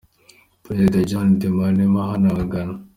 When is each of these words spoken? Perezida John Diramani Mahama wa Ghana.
Perezida 0.65 0.97
John 1.09 1.27
Diramani 1.39 1.85
Mahama 1.93 2.29
wa 2.37 2.45
Ghana. 2.51 2.75